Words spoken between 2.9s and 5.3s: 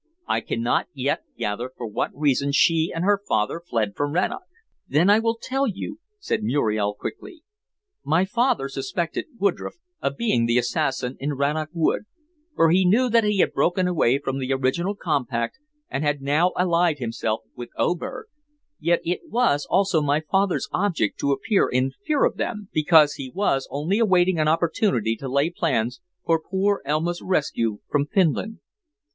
and her father fled from Rannoch." "Then I